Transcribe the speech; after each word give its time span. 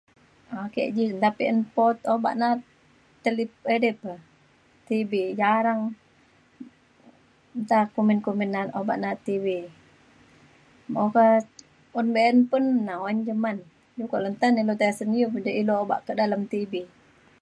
ake 0.63 0.83
ji 0.95 1.05
nta 1.19 1.29
un 1.51 1.59
po 1.73 1.83
obak 2.13 2.33
tele- 2.37 2.41
na’at 2.41 2.59
edei 3.75 3.95
pa 4.03 4.13
TV 4.87 5.11
jarang 5.41 5.81
nta 7.63 7.79
kumbin 7.93 8.19
kumbin 8.25 8.51
na’at 8.53 8.69
obak 8.79 8.99
na’at 9.01 9.19
TV. 9.27 9.45
mo’o 10.91 11.07
pa 11.15 11.25
un 11.99 12.07
be’un 12.15 12.37
pun 12.49 12.65
nawan 12.87 13.17
je 13.25 13.33
man 13.43 13.57
kok 14.09 14.23
len 14.23 14.35
te 14.41 14.47
tai 14.55 14.63
nai 14.67 14.87
asen 14.91 15.09
lu 15.11 15.17
je 15.21 15.27
kak 15.69 15.81
obak 15.83 16.01
iu 16.07 16.15
dalem 16.19 16.43
TV 16.53 16.71